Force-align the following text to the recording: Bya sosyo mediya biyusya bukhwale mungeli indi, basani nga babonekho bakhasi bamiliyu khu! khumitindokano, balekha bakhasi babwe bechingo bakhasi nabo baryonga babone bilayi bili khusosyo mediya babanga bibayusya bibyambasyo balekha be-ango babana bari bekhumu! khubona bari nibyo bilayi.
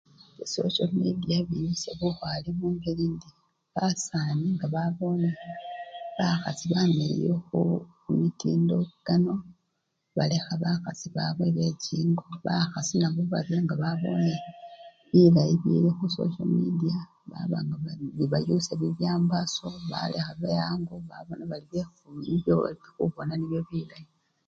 Bya 0.33 0.45
sosyo 0.53 0.83
mediya 0.99 1.37
biyusya 1.47 1.91
bukhwale 1.99 2.49
mungeli 2.59 3.03
indi, 3.09 3.29
basani 3.75 4.47
nga 4.55 4.67
babonekho 4.73 5.51
bakhasi 6.17 6.65
bamiliyu 6.73 7.33
khu! 7.45 7.59
khumitindokano, 8.01 9.33
balekha 10.17 10.53
bakhasi 10.63 11.07
babwe 11.15 11.45
bechingo 11.57 12.23
bakhasi 12.45 12.93
nabo 13.01 13.21
baryonga 13.31 13.73
babone 13.83 14.31
bilayi 15.11 15.53
bili 15.63 15.89
khusosyo 15.97 16.43
mediya 16.55 16.97
babanga 17.31 17.75
bibayusya 18.17 18.73
bibyambasyo 18.81 19.65
balekha 19.91 20.33
be-ango 20.41 20.93
babana 21.09 21.43
bari 21.51 21.65
bekhumu! 21.71 22.19
khubona 22.93 23.29
bari 23.33 23.39
nibyo 23.43 23.61
bilayi. 23.69 24.09